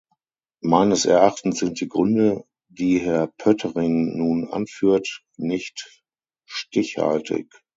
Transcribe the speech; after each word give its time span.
Meines 0.63 1.05
Erachtens 1.05 1.59
sind 1.59 1.79
die 1.79 1.87
Gründe, 1.87 2.43
die 2.69 2.97
Herr 2.97 3.27
Poettering 3.37 4.17
nun 4.17 4.47
anführt, 4.51 5.21
nicht 5.37 6.01
stichhaltig. 6.45 7.53